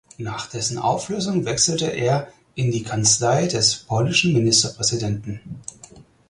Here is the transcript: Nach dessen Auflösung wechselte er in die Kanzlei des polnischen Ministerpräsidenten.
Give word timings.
Nach 0.17 0.49
dessen 0.49 0.79
Auflösung 0.79 1.45
wechselte 1.45 1.85
er 1.85 2.27
in 2.55 2.71
die 2.71 2.81
Kanzlei 2.81 3.45
des 3.45 3.75
polnischen 3.75 4.33
Ministerpräsidenten. 4.33 5.61